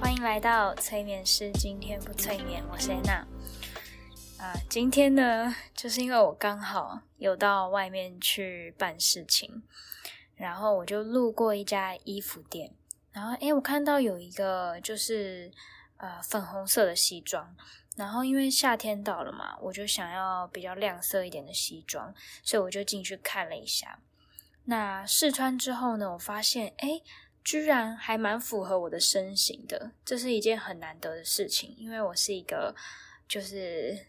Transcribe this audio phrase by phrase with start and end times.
[0.00, 3.26] 欢迎来到催眠师，今天不催眠，我是安娜。
[4.38, 9.62] 啊，今天呢，就是因为我刚好有到外面去办事情，
[10.34, 12.74] 然后我就路过一家衣服店，
[13.12, 15.50] 然后诶，我看到有一个就是
[15.96, 17.56] 呃粉红色的西装，
[17.96, 24.00] 然后因为夏天到了嘛，我就想要比较亮色一点的西装，所以我就进去看了一下。
[24.64, 27.02] 那试穿之后呢，我发现诶。
[27.42, 32.74] 居然还蛮符合我的身形的，这是一件很难得的事情，因为我是一个
[33.26, 34.06] 就是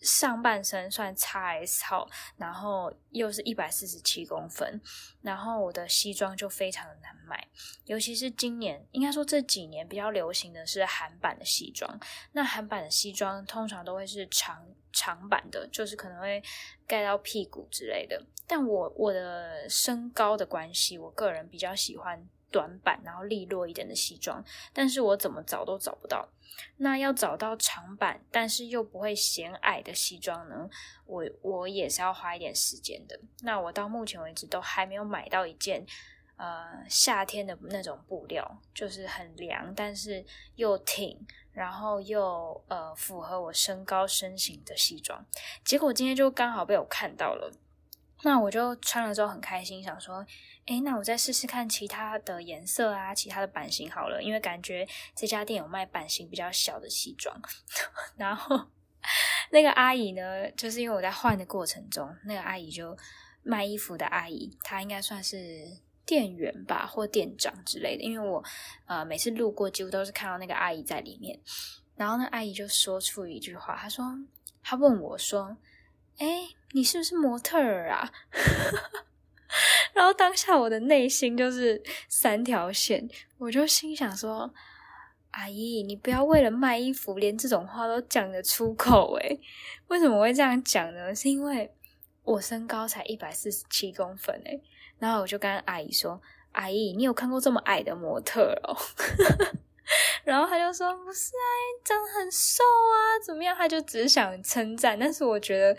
[0.00, 4.80] 上半身算 XS 号，然后又是一百四十七公分，
[5.22, 7.48] 然后我的西装就非常的难买，
[7.86, 11.98] 尤其是今年，应该说这几年比较流行的是韩版的西装，
[12.32, 16.42] 那韩版的西装通常都会是长长版的，就是可能会
[16.86, 22.28] 盖到屁股之类的，但我我的身高的关系，我个人比较喜欢。
[22.50, 26.28] 短版，然后利落一点的西装，但是我怎么找都找不到。
[26.78, 30.68] 那要找到长版，但是又不会显矮的西装呢？
[31.06, 33.18] 我我也是要花一点时间的。
[33.42, 35.86] 那我到目前为止都还没有买到一件，
[36.36, 40.24] 呃，夏天的那种布料，就是很凉，但是
[40.56, 45.24] 又挺，然后又呃符合我身高身形的西装。
[45.64, 47.52] 结果今天就刚好被我看到了。
[48.22, 50.26] 那我就穿了之后很开心，想说，
[50.66, 57.40] 哎，那我再试试看其他的颜色啊，其他的版型好了，因为感觉这家店有卖版型比较小的西装。
[58.18, 58.58] 然后
[59.52, 62.96] 那个阿姨呢，就是因为我在换的过程中，那个阿姨就
[63.44, 65.36] 卖衣服的阿姨，她应该算是
[66.04, 68.42] 店员吧，或店长之类的，因为我
[68.86, 71.40] 呃每次路过几乎都是看到那个阿姨在里面。
[71.94, 74.04] 然后那阿姨就说出一句话，她说，
[74.60, 75.56] 她问我说。
[76.18, 78.10] 哎，你是不是模特儿啊？
[79.94, 84.52] 然后当下我的内心就是三条线，我就心想说
[85.32, 89.40] ：“阿姨，你不要为了卖衣服，连这种话都讲得出口诶
[89.88, 91.14] 为什么会这样讲呢？
[91.14, 91.72] 是因为
[92.24, 94.62] 我身高才一百四十七公分诶
[94.98, 96.20] 然后我就跟阿姨说
[96.52, 98.76] ：“阿姨，你有看过这么矮的模特哦？”
[100.22, 101.42] 然后他就说：“不是啊，
[101.82, 105.74] 长得很瘦啊，怎么样？”他就只想称赞，但是我觉得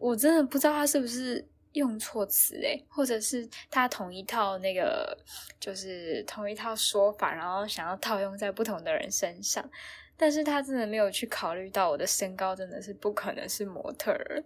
[0.00, 5.16] 我真的不知道他是不是用错词诶或者是他同一套那个
[5.60, 9.70] 就是同一套说法，然后想要套用在不同的人身上，
[10.16, 14.42] 但是他真的没有去考虑到我的身高真的是不可能是模特儿。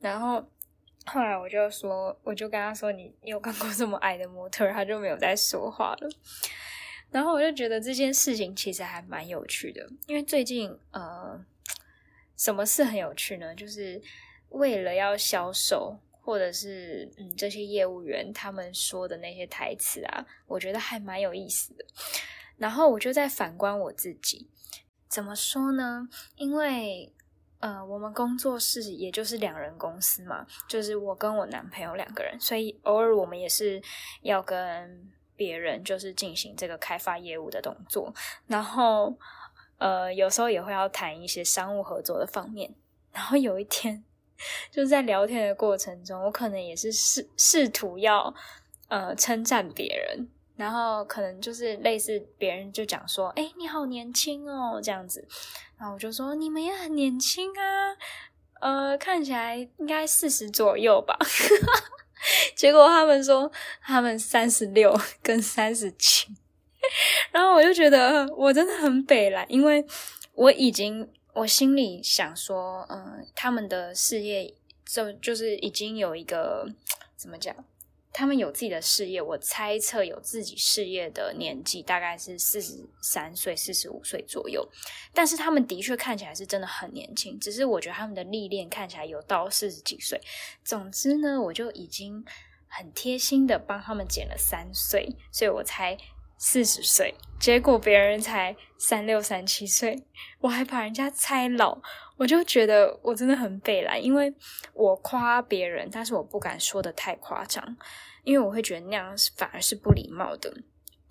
[0.00, 0.48] 然后
[1.04, 6.08] 后来我就说，我就跟他说：“你你有看过这么矮的模特？”他就没有再说话了。
[7.10, 11.40] 然后我就觉得这件事情其实还蛮有趣的，因为最近呃，
[12.36, 13.54] 什么事很有趣呢？
[13.54, 14.02] 就是
[14.50, 21.84] 为了要销售，或者是嗯这些业务员他们说的那些台词啊，我觉得还蛮有意思的。
[22.56, 24.48] 然后我就在反观我自己，
[25.08, 26.08] 怎么说呢？
[26.36, 27.12] 因为
[27.60, 33.82] 呃，我们工作室也就是两人公司嘛，就是我跟我男朋友两个人，所以偶尔我们也是
[34.22, 35.10] 要跟。
[35.38, 38.10] 别人就是进行这个开发业务的动作，
[38.46, 39.14] 然后
[39.76, 42.74] 呃，有时候也会要谈一些商务合作的方面。
[43.12, 44.02] 然后有一天，
[44.70, 48.34] 就是在聊天的过程中，我可能也是试试图要
[48.88, 55.26] 呃称赞别人，然后可能就是类似别人就讲说：“哎，你好年轻哦，这样子。”
[55.78, 57.96] 然后我就说：“你们也很年轻啊，
[58.60, 61.18] 呃，看起来应该四十左右吧。
[62.56, 63.52] ”结果他们说
[63.82, 66.28] 他们三十六跟三十七，
[67.30, 69.84] 然后我就觉得我真的很北蓝，因为
[70.32, 74.54] 我已经我心里想说，嗯，他们的事业
[74.86, 76.66] 就就是已经有一个
[77.14, 77.54] 怎么讲？
[78.10, 84.66] 他们有自己的事业，我猜测有自己事业的年纪大概是四十三岁、四十五岁左右。
[85.12, 90.18] 但是他们的确看起来是真的很年轻，只是我觉得他们的历练看起来有到四十几岁。
[90.64, 92.24] 总之呢，我就已经
[92.66, 95.98] 很贴心的帮他们减了三岁，所以我才
[96.36, 97.14] 四十岁。
[97.38, 100.04] 结果别人才三六、三七岁，
[100.40, 101.78] 我还把人家猜老，
[102.16, 104.34] 我就觉得我真的很背来，因为
[104.72, 107.76] 我夸别人，但是我不敢说的太夸张。
[108.24, 110.52] 因为我会觉得那样反而是不礼貌的。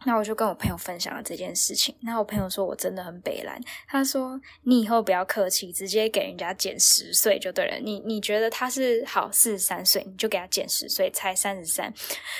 [0.06, 1.96] 那我就跟我朋友分享了这件事情。
[2.02, 7.78] 那我朋友说我真的很北蓝，他说你以后不要客气，直接给人家减十岁就对了。
[7.78, 11.94] 你你觉得他是好四十三岁，你就给他减十岁，才三十三，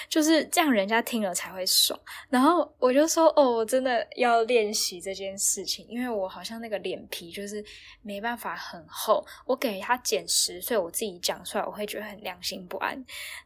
[0.08, 2.00] 就是这样，人家听了才会爽。
[2.30, 7.66] 然后我就说哦，我真的要练习这件事情，因为我好像那个脸皮就是
[8.04, 9.26] 没办法很厚。
[9.46, 13.04] 我给他减十岁，我自己讲出来，我会觉得很良心不安。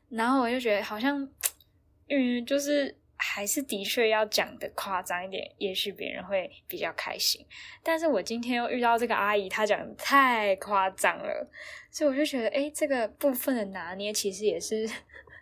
[0.09, 1.25] 然后我就觉得好像，
[2.09, 2.98] 嗯，就是。
[3.21, 7.45] 还是的确要讲的夸张一点，也许别人会比较开心。
[7.83, 11.51] 但是我今天又遇到这个阿姨，她讲的太夸张了，
[11.91, 14.89] 所以我就觉得，哎，这个部分的拿捏其实也是，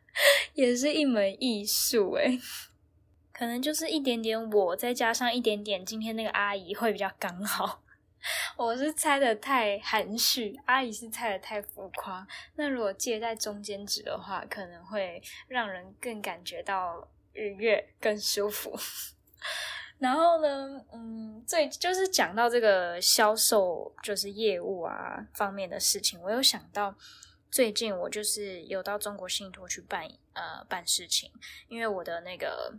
[0.55, 2.39] 也是一门艺术，哎，
[3.31, 7.83] 可能就是一点点我，再加上一点点今天那个阿姨会比较刚好。
[8.57, 12.27] 我是猜的太含蓄，阿姨是猜的太浮夸。
[12.55, 17.07] 那如果介在中间值的话，可能会让人更感觉到。
[17.37, 18.75] 愉悦更舒服，
[19.99, 26.95] 然后呢，嗯，最就是讲到这个销售，就是业务啊方面的事情，我有想到
[27.51, 30.03] 最近我就是有到中国信托去办
[30.33, 31.31] 呃办事情，
[31.67, 32.73] 因为我的那个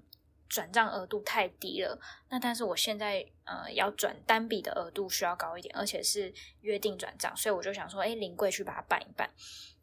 [0.48, 1.96] 转账额度太低了，
[2.28, 9.30] 那但是我现在呃要转单笔的额度需要高一点，而且是约定转账，所以我就想说，哎，临柜去把它办一办，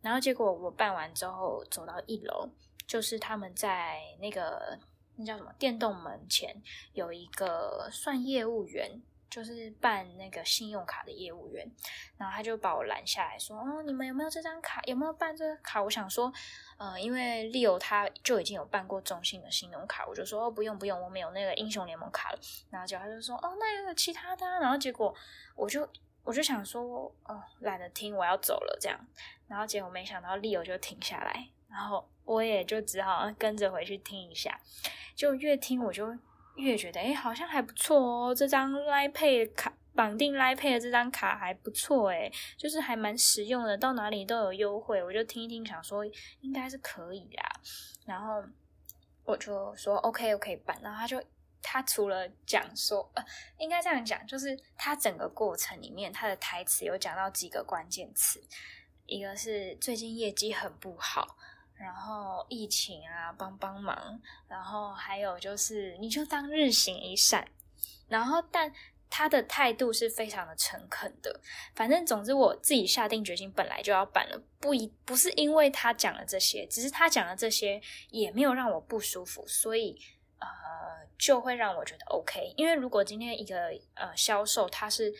[0.01, 2.49] 然后结果我办完之后走到一楼。
[2.87, 4.77] 就是他们在那个
[5.15, 6.55] 那叫什么电动门前
[6.93, 11.69] 有一个算业务员，就是办那个信用卡的业务员，
[12.17, 14.81] 然后他就把我拦下来说：“哦，你们有没有这张卡？
[14.85, 16.31] 有没有办这个卡？”我想说，
[16.77, 22.39] 呃，因为 Leo 他就已经有办过中信的信用卡，我就说：“哦，不用不用，我们有那个英雄联盟卡了。”
[22.69, 25.13] 然后结果他就说：“哦，那有其他的。”然后结果
[25.55, 25.87] 我就
[26.25, 26.83] 我就想说
[27.23, 28.99] ：“哦，懒得听，我要走了。”这样，
[29.47, 32.09] 然后结果没想到 Leo 就停下来，然后。
[32.25, 34.59] 我也就只好跟着回去听一下，
[35.15, 36.11] 就越听我就
[36.55, 38.33] 越觉得，哎，好像还不错哦。
[38.33, 45.03] 这张 Line Pay 卡绑定 Line Pay 的这张卡还不错，哎，就是还蛮实用的，到哪里都有优惠。
[45.03, 46.03] 我就听一听，想说
[46.41, 47.43] 应该是可以啦。
[48.07, 48.43] 然后
[49.23, 50.75] 我就说 OK，我可以办。
[50.81, 51.21] 然后他就
[51.67, 53.25] 他除了讲说，呃，
[53.57, 58.39] 应该这样讲，就是他整个过程里面他的台词有讲到几个关键词，
[59.07, 61.35] 一个是最近业绩很不好。
[61.73, 64.21] 然后疫情啊，帮帮忙。
[64.47, 67.45] 然后还有就是，你就当日行一善。
[68.07, 68.71] 然后，但
[69.09, 71.41] 他的态度是非常的诚恳的。
[71.75, 74.41] 反正总之，我自己下定决心，本来就要办了。
[74.59, 79.99] 不一不是因为他讲了这些，只是他讲了这些也没有让我不舒服，所以
[80.39, 80.47] 呃，
[81.17, 82.53] 就会让我觉得 OK。
[82.57, 85.13] 因为如果今天一个呃销售他是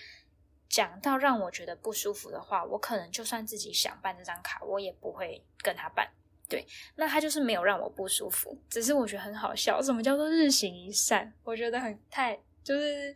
[0.70, 6.10] 讲到让我觉得不舒服的话，我可能就算自己想办这张卡，我也不会跟他办。
[6.48, 6.66] 对，
[6.96, 9.82] 那他就是没有让我不舒服，只是我觉得很好笑。
[9.82, 11.34] 什么叫做日行一善？
[11.44, 13.16] 我觉得很太就是。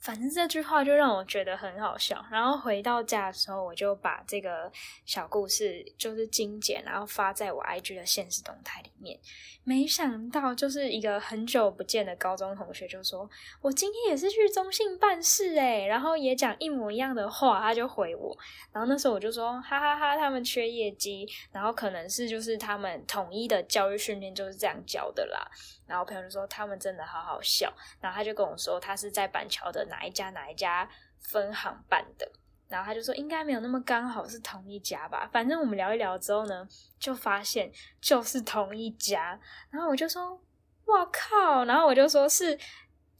[0.00, 2.24] 反正这句话就让我觉得很好笑。
[2.30, 4.70] 然后回到家的时候，我就把这个
[5.04, 9.18] 小故事就是精简，然后发在我 IG 的现实动态里面。
[9.62, 13.28] 没想到，就是一个很久不见的高中同学就说
[13.60, 18.36] ：“我今天也是去中信办事诶。”然后也讲一模一样的话，他就回我。
[18.72, 25.46] 然后那时候我就说：“哈哈哈，他们缺业绩，然后可能是就是他们统一的教育训练就是这样教的啦。”
[25.90, 27.68] 然后朋友就说他们真的好好笑，
[28.00, 30.88] 然后他就跟我说他是在板桥的哪一家哪一家
[31.18, 32.30] 分行办的，
[32.68, 36.64] 然后他就说应该没有那么刚好是同一家吧，反正我们聊一聊之后呢，
[37.00, 39.36] 就发现就是同一家，
[39.68, 40.40] 然后我就说
[40.84, 42.56] 哇靠，然后我就说是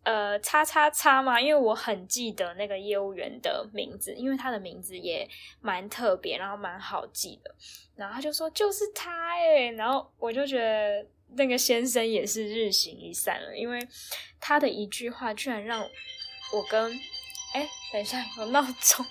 [0.04, 5.28] 呃叉叉叉嘛，因为我很记得那个业务员的名字，因为他的名字也
[5.60, 7.52] 蛮特别，然后蛮好记的，
[7.96, 11.04] 然后他就说就是他诶，然后我就觉得。
[11.36, 13.86] 那个先生也是日行一善了，因为
[14.40, 16.92] 他的一句话居然让我跟
[17.54, 19.04] 哎，等一下有闹钟，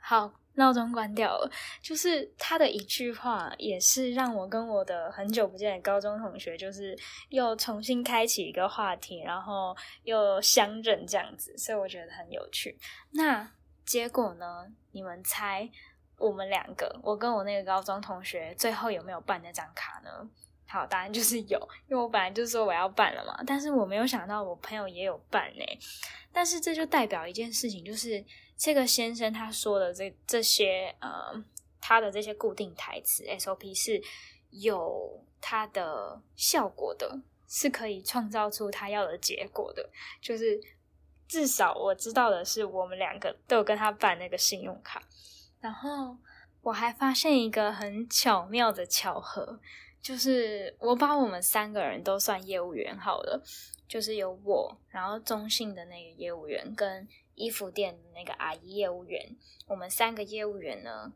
[0.00, 1.50] 好，闹钟关掉了。
[1.80, 12.78] 就是他的一句话，也是让我跟我的很久不见的高中同学，就是又重新开启一个话题，然后又相认这样子，所以我觉得很有趣。
[13.12, 13.52] 那
[13.84, 14.66] 结果呢？
[14.92, 15.68] 你们猜
[16.18, 20.28] 我们两个，我跟我那个高中同学，最后有没有办那张卡呢？
[20.72, 25.62] 好，答案就是有，因为我本来就说我要办了嘛，但是我没有想到我朋友也有办呢。
[26.32, 28.24] 但是这就代表一件事情，就是
[28.56, 31.44] 这个先生他说的这这些呃，
[31.78, 34.02] 他的这些固定台词 SOP 是
[34.48, 39.86] 有它的效果的，是可以创造出他要的结果的。
[40.22, 40.58] 就是
[41.28, 45.02] 至少我知道的是，我们两个都有跟他办那个信用卡，
[45.60, 46.16] 然后
[46.62, 49.60] 我还发现一个很巧妙的巧合。
[50.02, 53.40] 就是我把我们三个人都算业务员好了，
[53.86, 57.06] 就是有我，然后中信的那个业务员跟
[57.36, 59.36] 衣服店的那个阿姨业务员，
[59.68, 61.12] 我们三个业务员呢，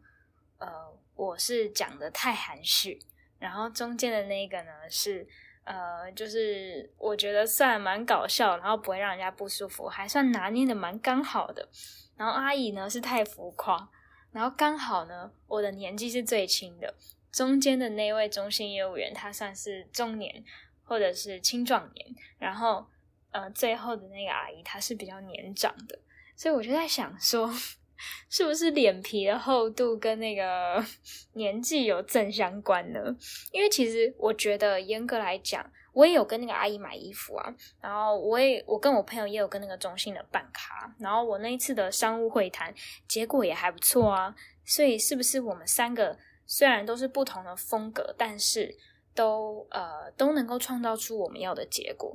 [0.58, 0.68] 呃，
[1.16, 3.00] 我是讲的太含蓄，
[3.40, 5.26] 然后中间的那个呢是
[5.64, 11.68] 呃，就是我觉得算蛮搞笑，然后不会让人家不舒服，还算拿捏的蛮刚好的，
[12.16, 13.90] 然后阿姨呢是太浮夸，
[14.30, 16.94] 然后刚好呢，我的年纪是最轻的。
[17.36, 20.42] 中间的那位中心业务员，他算是中年，
[20.82, 22.06] 或者是青壮年，
[22.38, 22.86] 然后
[23.30, 25.98] 呃，最后的那个阿姨她是比较年长的，
[26.34, 27.52] 所以我就在想说，
[28.30, 30.82] 是不是脸皮的厚度跟那个
[31.36, 33.14] 年纪有正相关呢？
[33.52, 42.74] 因为其实我觉得严格来讲，我也有跟那个阿姨买衣服啊，然后我也我跟我朋友也有跟那个中信的办卡，然后我那一次的商务会谈
[43.06, 48.76] 结果也还不错啊，所以是不是我们三个虽然都是不同的风格，但是。
[49.16, 52.14] 都呃都能够创造出我们要的结果，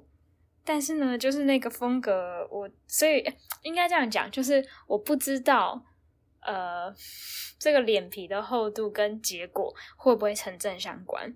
[0.63, 3.25] 但是呢，就是那个风格，我所以
[3.63, 5.83] 应该这样讲，就是我不知道
[6.41, 6.93] 呃
[7.57, 11.35] 这个脸皮的厚度跟结果会不会成正相关，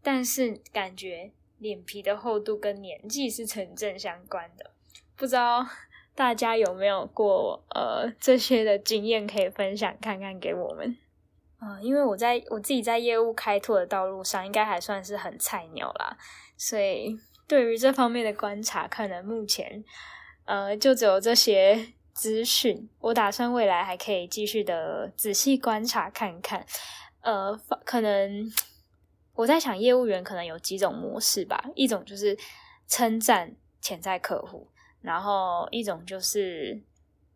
[0.00, 4.70] 但是感觉脸皮的厚度跟年纪是成正相关的，
[5.16, 5.66] 不知道
[6.14, 10.96] 大家有没有过呃这些的经验可以分享看看给我们。
[11.60, 16.16] 呃，因为我在我自己在业务开拓的道路上，应该还算是很菜鸟啦，
[16.56, 17.14] 所以
[17.46, 19.84] 对于这方面的观察，可能目前
[20.46, 22.88] 呃就只有这些资讯。
[23.00, 26.64] 我打算未来还可以继续的仔细观察看看。
[27.20, 28.50] 呃，可能
[29.34, 32.34] 我在想，业务员可能有几种模式吧，一种就是
[32.88, 34.66] 称赞潜在客户，
[35.02, 36.82] 然后一种就是。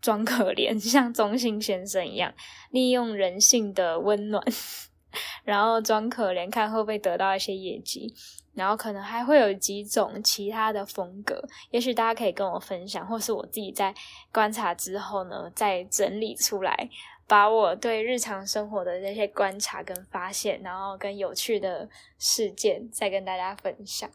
[0.04, 2.30] 装可怜， 像中信先生一样，
[2.70, 4.44] 利用人性的温暖，
[5.44, 8.14] 然后装可怜，看会不会得到一些业绩。
[8.52, 13.92] 然后可能还会有几种其他的风格，也许大家可以跟我分享，或是我自己在
[14.30, 16.88] 观察之后呢，再整理出来，
[17.26, 24.08] 把我对日常生活的那些观察跟发现，然后跟有趣的事件，再跟大家分享。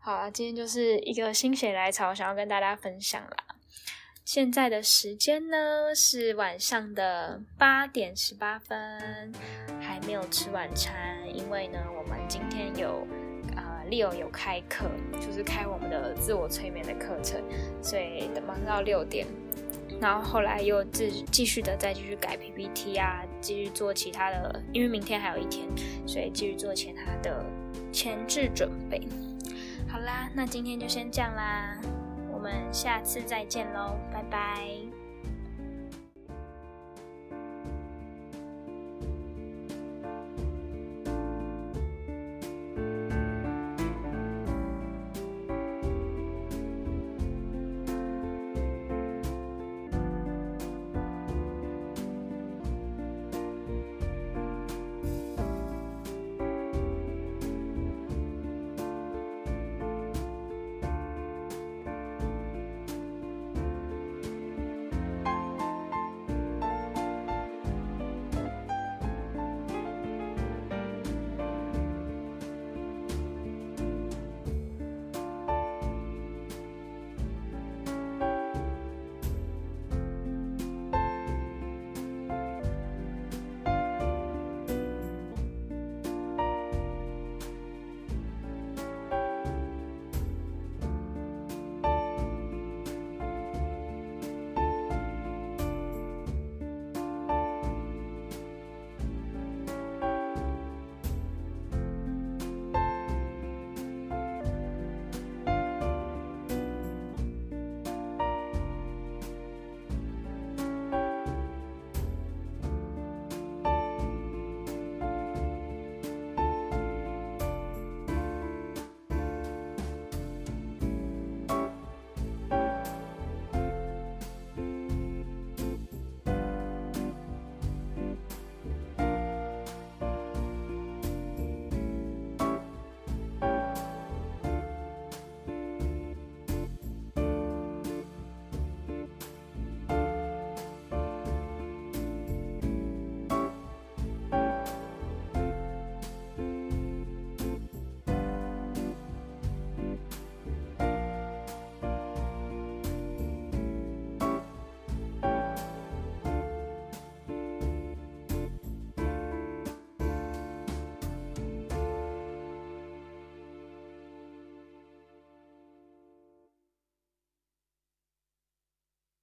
[0.00, 3.51] 好，今天就是一个心血来潮，想要跟大家分享啦。
[4.24, 5.56] 现在的时间呢
[5.94, 9.32] 是晚上的八点十八分，
[9.80, 10.94] 还没有吃晚餐，
[11.34, 13.06] 因为呢我们今天有
[13.56, 14.86] 呃 Leo 有开课，
[15.20, 17.42] 就是开我们的自我催眠的课程，
[17.82, 19.26] 所以忙到六点，
[20.00, 25.66] 然后后来又继继续的再继续改 PPT 啊，继续做其他的，因为明天还有一天，
[26.06, 27.44] 所以继续做其他的
[27.92, 29.02] 前置准备。
[29.88, 31.76] 好啦，那今天就先这样啦。
[32.42, 35.01] 我们下次再见喽，拜拜。